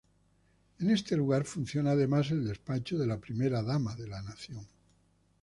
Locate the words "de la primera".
2.97-3.61